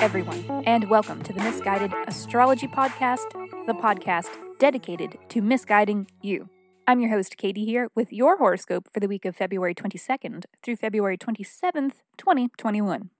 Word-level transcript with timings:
everyone, 0.00 0.62
and 0.64 0.88
welcome 0.88 1.22
to 1.22 1.30
the 1.30 1.42
Miss 1.42 1.60
Guided 1.60 1.92
Astrology 2.06 2.66
Podcast, 2.66 3.28
the 3.66 3.74
podcast 3.74 4.30
dedicated 4.58 5.18
to 5.28 5.42
misguiding 5.42 6.06
you. 6.22 6.48
I'm 6.86 7.00
your 7.00 7.10
host, 7.10 7.36
Katie, 7.36 7.66
here 7.66 7.90
with 7.94 8.10
your 8.10 8.38
horoscope 8.38 8.88
for 8.94 9.00
the 9.00 9.08
week 9.08 9.26
of 9.26 9.36
February 9.36 9.74
22nd 9.74 10.44
through 10.62 10.76
February 10.76 11.18
27th, 11.18 11.96
2021. 12.16 13.10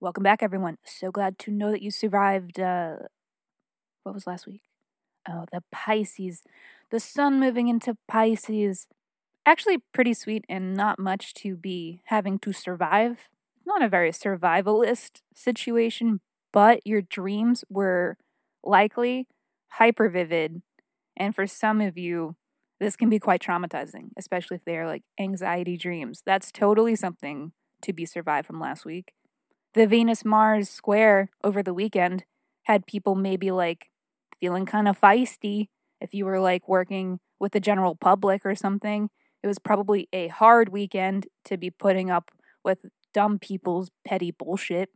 Welcome 0.00 0.24
back, 0.24 0.42
everyone. 0.42 0.78
So 0.84 1.12
glad 1.12 1.38
to 1.38 1.52
know 1.52 1.70
that 1.70 1.80
you 1.80 1.92
survived. 1.92 2.58
Uh, 2.58 2.96
what 4.02 4.12
was 4.12 4.26
last 4.26 4.48
week? 4.48 4.62
Oh, 5.28 5.44
the 5.52 5.62
Pisces. 5.70 6.42
The 6.90 6.98
sun 6.98 7.38
moving 7.38 7.68
into 7.68 7.96
Pisces. 8.08 8.88
Actually, 9.46 9.78
pretty 9.94 10.12
sweet 10.12 10.44
and 10.48 10.74
not 10.74 10.98
much 10.98 11.34
to 11.34 11.56
be 11.56 12.00
having 12.06 12.40
to 12.40 12.52
survive 12.52 13.28
not 13.66 13.82
a 13.82 13.88
very 13.88 14.10
survivalist 14.10 15.20
situation, 15.34 16.20
but 16.52 16.80
your 16.86 17.02
dreams 17.02 17.64
were 17.68 18.16
likely 18.64 19.26
hyper 19.72 20.08
vivid. 20.08 20.62
And 21.16 21.34
for 21.34 21.46
some 21.46 21.80
of 21.80 21.96
you, 21.98 22.36
this 22.80 22.96
can 22.96 23.08
be 23.08 23.18
quite 23.18 23.42
traumatizing, 23.42 24.10
especially 24.18 24.56
if 24.56 24.64
they 24.64 24.76
are 24.76 24.86
like 24.86 25.02
anxiety 25.18 25.76
dreams. 25.76 26.22
That's 26.26 26.52
totally 26.52 26.94
something 26.94 27.52
to 27.82 27.92
be 27.92 28.04
survived 28.04 28.46
from 28.46 28.60
last 28.60 28.84
week. 28.84 29.12
The 29.74 29.86
Venus 29.86 30.24
Mars 30.24 30.68
square 30.70 31.30
over 31.44 31.62
the 31.62 31.74
weekend 31.74 32.24
had 32.64 32.86
people 32.86 33.14
maybe 33.14 33.50
like 33.50 33.90
feeling 34.40 34.66
kind 34.66 34.88
of 34.88 35.00
feisty 35.00 35.68
if 36.00 36.14
you 36.14 36.24
were 36.24 36.40
like 36.40 36.68
working 36.68 37.20
with 37.38 37.52
the 37.52 37.60
general 37.60 37.94
public 37.94 38.42
or 38.44 38.54
something. 38.54 39.10
It 39.42 39.46
was 39.46 39.58
probably 39.58 40.08
a 40.12 40.28
hard 40.28 40.70
weekend 40.70 41.26
to 41.44 41.56
be 41.56 41.70
putting 41.70 42.10
up 42.10 42.30
with 42.64 42.84
dumb 43.16 43.38
people's 43.38 43.90
petty 44.04 44.30
bullshit. 44.30 44.90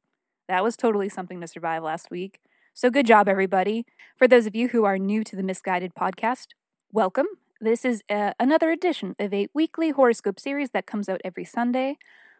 That 0.46 0.62
was 0.62 0.76
totally 0.76 1.08
something 1.08 1.40
to 1.40 1.46
survive 1.46 1.82
last 1.82 2.10
week. 2.10 2.38
So 2.74 2.90
good 2.90 3.06
job, 3.06 3.30
everybody. 3.30 3.86
For 4.18 4.28
those 4.28 4.44
of 4.44 4.54
you 4.54 4.68
who 4.68 4.84
are 4.84 4.98
new 4.98 5.24
to 5.24 5.34
the 5.34 5.42
Miss 5.42 5.62
Guided 5.62 5.94
podcast, 5.94 6.48
welcome. 6.92 7.24
This 7.62 7.82
is 7.82 8.02
uh, 8.10 8.32
another 8.38 8.70
edition 8.70 9.16
of 9.18 9.32
a 9.32 9.48
weekly 9.54 9.88
horoscope 9.88 10.38
series 10.38 10.72
that 10.72 10.84
comes 10.84 11.08
out 11.08 11.22
every 11.24 11.46
Sunday 11.46 11.96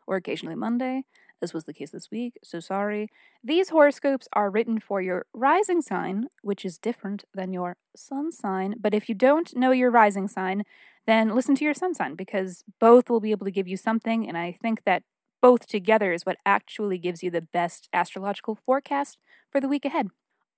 or 0.07 0.17
occasionally 0.17 0.55
Monday. 0.55 1.05
This 1.41 1.55
was 1.55 1.65
the 1.65 1.73
case 1.73 1.93
this 1.93 2.11
week, 2.11 2.35
so 2.45 2.61
sorry. 2.61 3.09
These 3.43 3.71
horoscopes 3.71 4.29
are 4.35 4.51
written 4.51 4.81
for 4.81 5.01
your 5.01 5.25
rising 5.33 5.81
sign, 5.81 6.27
which 6.43 6.67
is 6.67 6.77
different 6.77 7.25
than 7.33 7.55
your 7.55 7.79
sun 7.97 8.33
sign. 8.33 8.75
But 8.79 8.93
if 8.93 9.09
you 9.09 9.15
don't 9.15 9.57
know 9.57 9.71
your 9.71 9.91
rising 9.91 10.29
sign, 10.29 10.65
then 11.07 11.35
listen 11.35 11.55
to 11.55 11.65
your 11.65 11.73
sun 11.73 11.95
sign 11.95 12.17
because 12.17 12.65
both 12.79 13.09
will 13.09 13.21
be 13.21 13.31
able 13.31 13.47
to 13.47 13.51
give 13.51 13.67
you 13.67 13.79
something. 13.79 14.29
And 14.29 14.37
I 14.37 14.53
think 14.61 14.85
that 14.85 15.05
both 15.41 15.67
together 15.67 16.13
is 16.13 16.27
what 16.27 16.39
actually 16.45 16.99
gives 16.99 17.23
you 17.23 17.31
the 17.31 17.41
best 17.41 17.89
astrological 17.93 18.55
forecast 18.55 19.19
for 19.51 19.61
the 19.61 19.69
week 19.69 19.85
ahead. 19.85 20.09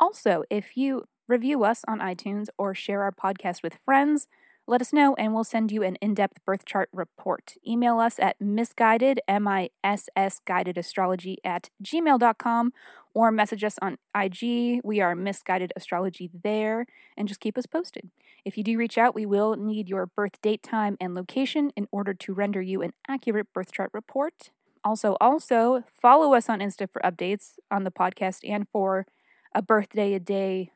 Also, 0.01 0.43
if 0.51 0.77
you 0.77 1.05
review 1.29 1.65
us 1.65 1.85
on 1.87 2.01
iTunes 2.01 2.49
or 2.59 2.75
share 2.75 3.03
our 3.03 3.13
podcast 3.13 3.63
with 3.63 3.79
friends, 3.85 4.27
let 4.67 4.81
us 4.81 4.93
know 4.93 5.15
and 5.17 5.35
we'll 5.35 5.45
send 5.45 5.73
you 5.73 5.83
an 5.83 5.97
in 5.97 6.15
depth 6.15 6.45
birth 6.45 6.65
chart 6.65 6.89
report. 6.93 7.55
Email 7.67 7.99
us 7.99 8.19
at 8.21 8.41
misguided, 8.41 9.21
M 9.27 9.49
I 9.49 9.71
S 9.83 10.09
S 10.15 10.41
guided 10.47 10.79
astrology 10.79 11.39
at 11.45 11.69
gmail.com 11.83 12.73
or 13.13 13.31
message 13.31 13.65
us 13.65 13.77
on 13.83 13.99
IG. 14.17 14.81
We 14.85 15.01
are 15.01 15.17
misguided 15.17 15.73
astrology 15.75 16.31
there 16.43 16.87
and 17.17 17.27
just 17.27 17.41
keep 17.41 17.59
us 17.59 17.67
posted. 17.67 18.11
If 18.45 18.57
you 18.57 18.65
do 18.65 18.79
reach 18.79 18.99
out, 18.99 19.15
we 19.15 19.27
will 19.27 19.57
need 19.57 19.89
your 19.89 20.07
birth 20.07 20.41
date, 20.43 20.63
time, 20.63 20.97
and 21.01 21.15
location 21.15 21.73
in 21.77 21.89
order 21.91 22.15
to 22.15 22.35
render 22.35 22.63
you 22.63 22.83
an 22.83 22.93
accurate 23.09 23.53
birth 23.53 23.73
chart 23.73 23.91
report. 23.93 24.51
Also, 24.85 25.17
also 25.21 25.85
follow 25.93 26.35
us 26.35 26.49
on 26.49 26.59
Insta 26.59 26.91
for 26.91 27.01
updates 27.03 27.53
on 27.71 27.85
the 27.85 27.91
podcast 27.91 28.41
and 28.49 28.67
for 28.73 29.07
a 29.55 29.63
birthday 29.63 30.15
a 30.15 30.21
day 30.21 30.73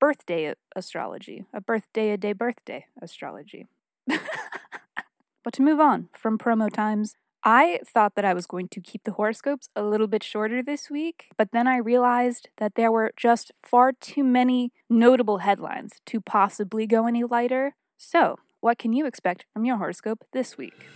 birthday 0.00 0.54
astrology, 0.74 1.44
a 1.52 1.60
birthday 1.60 2.10
a 2.10 2.16
day 2.16 2.32
birthday 2.32 2.86
astrology. 3.02 3.66
but 4.08 5.52
to 5.52 5.62
move 5.62 5.78
on 5.78 6.08
from 6.14 6.38
promo 6.38 6.72
times, 6.72 7.14
I 7.42 7.80
thought 7.86 8.16
that 8.16 8.24
I 8.24 8.34
was 8.34 8.46
going 8.46 8.68
to 8.68 8.80
keep 8.80 9.04
the 9.04 9.12
horoscopes 9.12 9.68
a 9.74 9.82
little 9.82 10.06
bit 10.06 10.22
shorter 10.22 10.62
this 10.62 10.90
week, 10.90 11.28
but 11.38 11.52
then 11.52 11.66
I 11.66 11.76
realized 11.76 12.48
that 12.58 12.74
there 12.74 12.92
were 12.92 13.12
just 13.16 13.50
far 13.64 13.92
too 13.92 14.24
many 14.24 14.72
notable 14.90 15.38
headlines 15.38 15.94
to 16.06 16.20
possibly 16.20 16.86
go 16.86 17.06
any 17.06 17.24
lighter. 17.24 17.76
So, 17.96 18.38
what 18.60 18.78
can 18.78 18.92
you 18.92 19.06
expect 19.06 19.46
from 19.54 19.64
your 19.64 19.78
horoscope 19.78 20.24
this 20.32 20.58
week? 20.58 20.86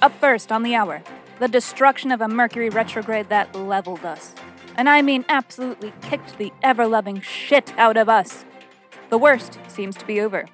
Up 0.00 0.18
first 0.18 0.50
on 0.50 0.62
the 0.62 0.74
hour, 0.74 1.02
the 1.40 1.48
destruction 1.48 2.12
of 2.12 2.20
a 2.20 2.28
Mercury 2.28 2.68
retrograde 2.68 3.30
that 3.30 3.56
leveled 3.56 4.04
us. 4.04 4.34
And 4.76 4.88
I 4.88 5.00
mean 5.00 5.24
absolutely 5.28 5.92
kicked 6.02 6.36
the 6.36 6.52
ever 6.62 6.86
loving 6.86 7.22
shit 7.22 7.72
out 7.78 7.96
of 7.96 8.10
us. 8.10 8.44
The 9.08 9.18
worst 9.18 9.58
seems 9.66 9.96
to 9.96 10.06
be 10.06 10.20
over. 10.20 10.46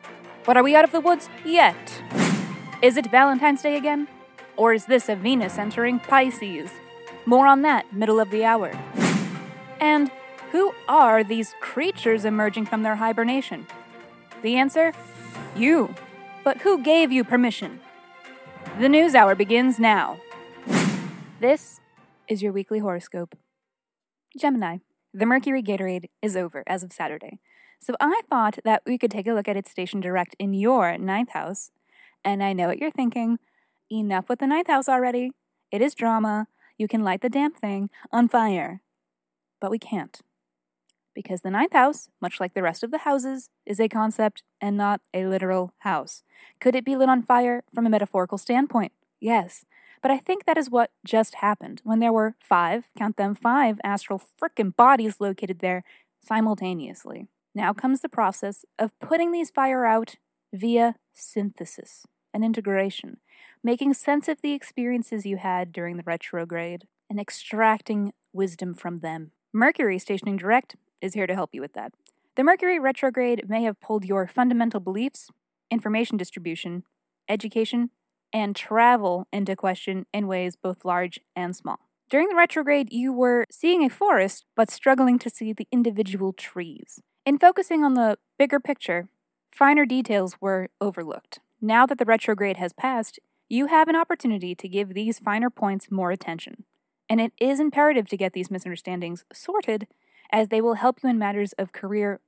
But 0.45 0.57
are 0.57 0.63
we 0.63 0.77
out 0.77 0.85
of 0.85 0.93
the 0.93 1.01
woods 1.01 1.29
yet? 1.45 2.01
Is 2.83 2.97
it 2.97 3.11
Valentine's 3.11 3.63
Day 3.63 3.77
again? 3.77 4.07
Or 4.57 4.73
is 4.73 4.87
this 4.87 5.09
a 5.09 5.17
Venus 5.17 5.59
entering 5.59 5.99
Pisces? 5.99 6.71
More 7.27 7.49
on 7.49 7.63
that 7.63 7.93
middle 7.93 8.21
of 8.21 8.31
the 8.31 8.45
hour. 8.45 8.73
And 9.81 10.11
who 10.53 10.73
are 10.89 11.25
these 11.25 11.55
creatures 11.61 12.25
emerging 12.25 12.67
from 12.67 12.83
their 12.83 12.97
hibernation? 12.97 13.67
The 14.41 14.55
answer? 14.55 14.93
You. 15.57 15.95
But 16.45 16.59
who 16.59 16.81
gave 16.81 17.11
you 17.11 17.25
permission? 17.25 17.81
The 18.79 18.89
news 18.89 19.17
hour 19.17 19.35
begins 19.35 19.81
now. 19.81 20.21
This 21.39 21.81
is 22.29 22.43
your 22.43 22.51
weekly 22.51 22.79
horoscope. 22.79 23.37
Gemini, 24.39 24.79
the 25.13 25.27
Mercury 25.27 25.63
Gatorade 25.63 26.07
is 26.23 26.35
over 26.35 26.65
as 26.67 26.83
of 26.83 26.95
Saturday. 26.95 27.41
So 27.79 27.95
I 28.01 28.23
thought 28.31 28.59
that 28.65 28.81
we 28.87 28.97
could 28.97 29.11
take 29.11 29.27
a 29.27 29.35
look 29.35 29.47
at 29.47 29.57
its 29.57 29.71
station 29.71 30.01
direct 30.01 30.35
in 30.39 30.55
your 30.55 30.97
ninth 30.97 31.33
house. 31.33 31.73
And 32.25 32.43
I 32.43 32.55
know 32.55 32.69
what 32.69 32.79
you're 32.79 32.91
thinking. 32.91 33.39
Enough 33.91 34.31
with 34.31 34.39
the 34.39 34.47
ninth 34.47 34.69
house 34.69 34.89
already. 34.89 35.33
It 35.71 35.83
is 35.83 35.95
drama. 35.95 36.47
You 36.79 36.89
can 36.89 37.05
light 37.05 37.21
the 37.21 37.29
damn 37.29 37.53
thing 37.53 37.91
on 38.11 38.29
fire. 38.29 38.81
But 39.61 39.71
we 39.71 39.79
can't. 39.79 40.19
Because 41.15 41.43
the 41.43 41.51
ninth 41.51 41.75
house, 41.75 42.09
much 42.19 42.41
like 42.41 42.55
the 42.55 42.63
rest 42.63 42.83
of 42.83 42.91
the 42.91 42.99
houses, 42.99 43.51
is 43.67 43.79
a 43.79 43.91
concept 43.91 44.43
and 44.59 44.75
not 44.75 45.03
a 45.13 45.27
literal 45.27 45.75
house. 45.81 46.23
Could 46.63 46.75
it 46.75 46.85
be 46.85 46.97
lit 46.97 47.11
on 47.11 47.23
fire 47.23 47.63
from 47.75 47.85
a 47.85 47.91
metaphorical 47.91 48.39
standpoint? 48.39 48.93
Yes. 49.21 49.67
But 50.07 50.15
I 50.15 50.19
think 50.19 50.45
that 50.45 50.57
is 50.57 50.71
what 50.71 50.93
just 51.05 51.35
happened 51.43 51.81
when 51.83 51.99
there 51.99 52.13
were 52.13 52.37
five, 52.39 52.85
count 52.97 53.17
them 53.17 53.35
five, 53.35 53.81
astral 53.83 54.23
frickin' 54.41 54.77
bodies 54.77 55.21
located 55.21 55.59
there 55.59 55.83
simultaneously. 56.25 57.27
Now 57.57 57.73
comes 57.73 58.03
the 58.03 58.09
process 58.09 58.65
of 58.79 58.97
putting 59.01 59.33
these 59.33 59.51
fire 59.51 59.85
out 59.85 60.15
via 60.53 60.95
synthesis 61.13 62.07
and 62.33 62.45
integration, 62.45 63.17
making 63.65 63.95
sense 63.95 64.29
of 64.29 64.43
the 64.43 64.53
experiences 64.53 65.27
you 65.27 65.39
had 65.39 65.73
during 65.73 65.97
the 65.97 66.05
retrograde 66.07 66.87
and 67.11 67.19
extracting 67.19 68.13
wisdom 68.33 68.75
from 68.75 69.01
them. 69.01 69.33
Mercury 69.53 69.99
stationing 69.99 70.37
direct 70.37 70.77
is 71.03 71.15
here 71.15 71.27
to 71.27 71.35
help 71.35 71.51
you 71.53 71.61
with 71.61 71.73
that. 71.73 71.91
The 72.37 72.45
Mercury 72.45 72.79
retrograde 72.79 73.49
may 73.49 73.65
have 73.65 73.81
pulled 73.81 74.05
your 74.05 74.29
fundamental 74.29 74.79
beliefs, 74.79 75.31
information 75.69 76.17
distribution, 76.17 76.85
education, 77.29 77.91
and 78.33 78.55
travel 78.55 79.27
into 79.33 79.57
question 79.57 80.07
in 80.13 80.27
ways 80.27 80.57
both 80.57 80.85
large 80.85 81.21
and 81.35 81.55
small. 81.55 81.79
During 82.09 82.29
the 82.29 82.37
retrograde, 82.37 82.93
you 82.93 83.13
were 83.13 83.47
seeing 83.51 83.85
a 83.85 83.91
forest, 83.91 84.45
but 84.55 84.71
struggling 84.71 85.19
to 85.19 85.31
see 85.31 85.53
the 85.53 85.67
individual 85.73 86.33
trees. 86.33 87.01
In 87.25 87.39
focusing 87.39 87.83
on 87.83 87.95
the 87.95 88.19
bigger 88.39 88.61
picture, 88.61 89.09
finer 89.51 89.85
details 89.85 90.37
were 90.41 90.69
overlooked. 90.81 91.41
Now 91.61 91.85
that 91.87 91.99
the 91.99 92.05
retrograde 92.05 92.59
has 92.59 92.73
passed, 92.73 93.19
you 93.49 93.67
have 93.67 93.89
an 93.89 93.97
opportunity 93.97 94.55
to 94.55 94.69
give 94.69 94.95
these 94.95 95.19
finer 95.19 95.51
points 95.51 95.91
more 95.91 96.11
attention. 96.11 96.65
And 97.09 97.21
it 97.21 97.33
is 97.41 97.59
imperative 97.59 98.09
to 98.09 98.17
get 98.17 98.33
these 98.33 98.51
misunderstandings 98.51 99.25
sorted, 99.33 99.87
as 100.31 100.49
they 100.49 100.61
will 100.61 100.75
help 100.75 100.99
you 101.03 101.11
in 101.11 101.19
matters 101.19 101.53
of 101.55 101.73
career 101.73 102.21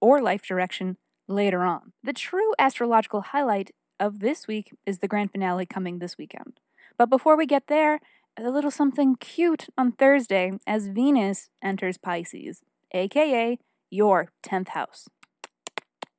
or 0.00 0.22
life 0.22 0.42
direction 0.42 0.96
later 1.28 1.62
on. 1.62 1.92
The 2.02 2.12
true 2.12 2.54
astrological 2.58 3.20
highlight 3.22 3.72
of 3.98 4.20
this 4.20 4.46
week 4.46 4.74
is 4.84 4.98
the 4.98 5.08
grand 5.08 5.32
finale 5.32 5.66
coming 5.66 5.98
this 5.98 6.18
weekend. 6.18 6.60
But 6.98 7.10
before 7.10 7.36
we 7.36 7.46
get 7.46 7.66
there, 7.66 8.00
a 8.38 8.50
little 8.50 8.70
something 8.70 9.16
cute 9.16 9.68
on 9.78 9.92
Thursday 9.92 10.52
as 10.66 10.88
Venus 10.88 11.48
enters 11.62 11.98
Pisces, 11.98 12.62
aka 12.92 13.58
your 13.90 14.30
10th 14.42 14.68
house. 14.68 15.08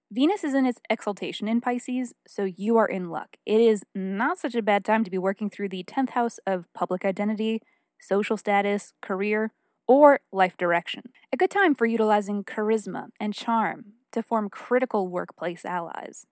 Venus 0.09 0.44
is 0.44 0.53
in 0.53 0.65
its 0.65 0.79
exaltation 0.89 1.47
in 1.47 1.59
Pisces, 1.59 2.13
so 2.25 2.45
you 2.45 2.77
are 2.77 2.88
in 2.88 3.09
luck. 3.09 3.35
It 3.45 3.59
is 3.59 3.83
not 3.94 4.38
such 4.38 4.56
a 4.56 4.62
bad 4.62 4.85
time 4.85 5.03
to 5.03 5.12
be 5.12 5.18
working 5.18 5.50
through 5.50 5.69
the 5.69 5.83
10th 5.83 6.12
house 6.12 6.39
of 6.47 6.71
public 6.74 7.03
identity, 7.03 7.62
social 8.00 8.38
status, 8.38 8.94
career, 9.01 9.51
or 9.85 10.21
life 10.31 10.56
direction. 10.56 11.03
A 11.33 11.38
good 11.38 11.51
time 11.51 11.75
for 11.75 11.85
utilizing 11.85 12.44
charisma 12.44 13.07
and 13.19 13.33
charm 13.33 13.94
to 14.13 14.24
form 14.24 14.50
critical 14.50 15.09
workplace 15.09 15.65
allies. 15.65 16.25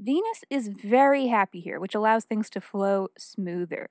Venus 0.00 0.44
is 0.48 0.68
very 0.68 1.26
happy 1.26 1.58
here, 1.58 1.80
which 1.80 1.94
allows 1.94 2.24
things 2.24 2.48
to 2.50 2.60
flow 2.60 3.08
smoother. 3.18 3.90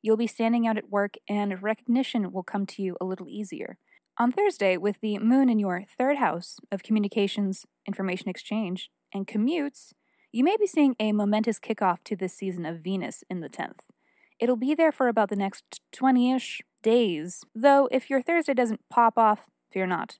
You'll 0.00 0.16
be 0.16 0.26
standing 0.26 0.66
out 0.66 0.78
at 0.78 0.88
work, 0.88 1.16
and 1.28 1.62
recognition 1.62 2.32
will 2.32 2.42
come 2.42 2.64
to 2.66 2.82
you 2.82 2.96
a 2.98 3.04
little 3.04 3.28
easier. 3.28 3.76
On 4.18 4.32
Thursday, 4.32 4.78
with 4.78 5.00
the 5.00 5.18
moon 5.18 5.50
in 5.50 5.58
your 5.58 5.82
third 5.82 6.16
house 6.16 6.56
of 6.72 6.82
communications, 6.82 7.66
information 7.86 8.30
exchange, 8.30 8.90
and 9.12 9.26
commutes, 9.26 9.92
you 10.32 10.42
may 10.42 10.56
be 10.56 10.66
seeing 10.66 10.96
a 10.98 11.12
momentous 11.12 11.60
kickoff 11.60 12.02
to 12.04 12.16
this 12.16 12.32
season 12.32 12.64
of 12.64 12.80
Venus 12.80 13.22
in 13.28 13.40
the 13.40 13.50
10th. 13.50 13.80
It'll 14.40 14.56
be 14.56 14.74
there 14.74 14.90
for 14.90 15.08
about 15.08 15.28
the 15.28 15.36
next 15.36 15.82
20 15.92 16.32
ish 16.32 16.62
days, 16.82 17.44
though 17.54 17.90
if 17.92 18.08
your 18.08 18.22
Thursday 18.22 18.54
doesn't 18.54 18.88
pop 18.88 19.18
off, 19.18 19.50
fear 19.70 19.86
not. 19.86 20.16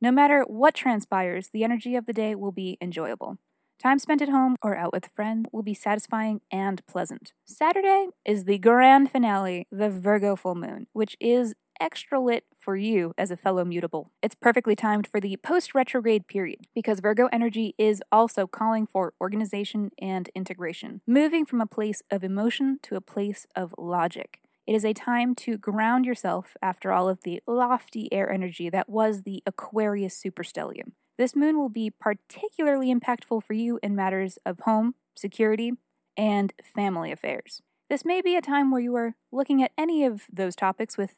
No 0.00 0.10
matter 0.10 0.42
what 0.42 0.74
transpires, 0.74 1.50
the 1.52 1.62
energy 1.62 1.94
of 1.94 2.06
the 2.06 2.12
day 2.12 2.34
will 2.34 2.50
be 2.50 2.78
enjoyable. 2.80 3.38
Time 3.82 3.98
spent 3.98 4.22
at 4.22 4.28
home 4.28 4.54
or 4.62 4.76
out 4.76 4.92
with 4.92 5.10
friends 5.12 5.48
will 5.50 5.64
be 5.64 5.74
satisfying 5.74 6.40
and 6.52 6.86
pleasant. 6.86 7.32
Saturday 7.44 8.06
is 8.24 8.44
the 8.44 8.58
grand 8.58 9.10
finale, 9.10 9.66
the 9.72 9.90
Virgo 9.90 10.36
full 10.36 10.54
moon, 10.54 10.86
which 10.92 11.16
is 11.18 11.54
extra 11.80 12.20
lit 12.20 12.44
for 12.60 12.76
you 12.76 13.12
as 13.18 13.32
a 13.32 13.36
fellow 13.36 13.64
mutable. 13.64 14.12
It's 14.22 14.36
perfectly 14.36 14.76
timed 14.76 15.08
for 15.08 15.18
the 15.20 15.36
post 15.38 15.74
retrograde 15.74 16.28
period 16.28 16.60
because 16.76 17.00
Virgo 17.00 17.28
energy 17.32 17.74
is 17.76 18.00
also 18.12 18.46
calling 18.46 18.86
for 18.86 19.14
organization 19.20 19.90
and 20.00 20.30
integration, 20.32 21.00
moving 21.04 21.44
from 21.44 21.60
a 21.60 21.66
place 21.66 22.02
of 22.08 22.22
emotion 22.22 22.78
to 22.84 22.94
a 22.94 23.00
place 23.00 23.48
of 23.56 23.74
logic. 23.76 24.38
It 24.64 24.76
is 24.76 24.84
a 24.84 24.92
time 24.92 25.34
to 25.36 25.58
ground 25.58 26.04
yourself 26.04 26.56
after 26.62 26.92
all 26.92 27.08
of 27.08 27.24
the 27.24 27.42
lofty 27.48 28.12
air 28.12 28.30
energy 28.30 28.70
that 28.70 28.88
was 28.88 29.22
the 29.22 29.42
Aquarius 29.44 30.22
superstellium. 30.22 30.92
This 31.18 31.36
moon 31.36 31.58
will 31.58 31.68
be 31.68 31.90
particularly 31.90 32.92
impactful 32.92 33.42
for 33.42 33.52
you 33.52 33.78
in 33.82 33.94
matters 33.94 34.38
of 34.46 34.60
home, 34.60 34.94
security, 35.14 35.72
and 36.16 36.52
family 36.64 37.12
affairs. 37.12 37.60
This 37.90 38.04
may 38.04 38.22
be 38.22 38.36
a 38.36 38.40
time 38.40 38.70
where 38.70 38.80
you 38.80 38.96
are 38.96 39.14
looking 39.30 39.62
at 39.62 39.72
any 39.76 40.04
of 40.04 40.22
those 40.32 40.56
topics 40.56 40.96
with 40.96 41.16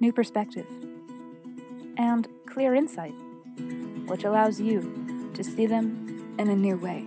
new 0.00 0.12
perspective, 0.12 0.66
and 1.98 2.28
clear 2.46 2.74
insight, 2.74 3.14
which 4.06 4.24
allows 4.24 4.60
you 4.60 5.30
to 5.34 5.44
see 5.44 5.66
them 5.66 6.34
in 6.38 6.48
a 6.48 6.56
new 6.56 6.76
way, 6.76 7.06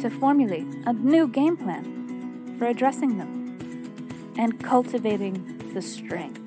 to 0.00 0.10
formulate 0.10 0.66
a 0.86 0.92
new 0.92 1.28
game 1.28 1.56
plan 1.56 2.56
for 2.58 2.66
addressing 2.66 3.18
them, 3.18 4.34
and 4.36 4.62
cultivating 4.62 5.72
the 5.74 5.82
strength 5.82 6.40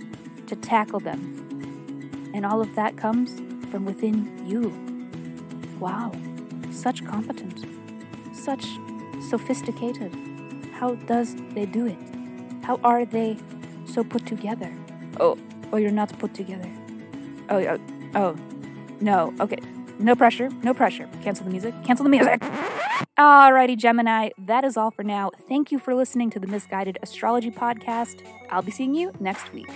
to 0.47 0.55
tackle 0.55 0.99
them. 0.99 2.31
And 2.33 2.45
all 2.45 2.61
of 2.61 2.75
that 2.75 2.97
comes 2.97 3.41
from 3.71 3.85
within 3.85 4.45
you. 4.45 4.71
Wow, 5.79 6.11
such 6.69 7.03
competence, 7.05 7.65
such 8.33 8.65
sophisticated. 9.29 10.13
How 10.73 10.95
does 10.95 11.35
they 11.55 11.65
do 11.65 11.87
it? 11.87 11.97
How 12.63 12.79
are 12.83 13.05
they 13.05 13.37
so 13.85 14.03
put 14.03 14.25
together? 14.27 14.71
Oh, 15.19 15.37
oh, 15.71 15.77
you're 15.77 15.91
not 15.91 16.17
put 16.19 16.33
together. 16.33 16.69
Oh, 17.49 17.57
oh, 17.57 17.79
oh, 18.15 18.35
no. 18.99 19.33
Okay, 19.39 19.59
no 19.99 20.15
pressure, 20.15 20.49
no 20.63 20.73
pressure. 20.73 21.07
Cancel 21.23 21.45
the 21.45 21.51
music. 21.51 21.73
Cancel 21.83 22.03
the 22.03 22.09
music. 22.09 22.41
Alrighty, 23.17 23.77
Gemini, 23.77 24.29
that 24.37 24.63
is 24.63 24.77
all 24.77 24.91
for 24.91 25.03
now. 25.03 25.31
Thank 25.47 25.71
you 25.71 25.79
for 25.79 25.93
listening 25.93 26.29
to 26.31 26.39
the 26.39 26.47
Miss 26.47 26.65
Guided 26.65 26.97
Astrology 27.01 27.51
Podcast. 27.51 28.21
I'll 28.49 28.61
be 28.61 28.71
seeing 28.71 28.93
you 28.93 29.11
next 29.19 29.53
week. 29.53 29.69